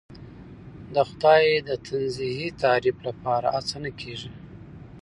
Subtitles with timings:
[0.93, 4.31] د خدای د تنزیهی تعریف لپاره هڅه نه کېږي.